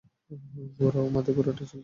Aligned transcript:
ঘোড়া 0.77 0.99
ও 1.01 1.07
মাদী 1.15 1.31
ঘোড়াটি 1.35 1.63
ছুটতে 1.63 1.67
লাগল। 1.67 1.79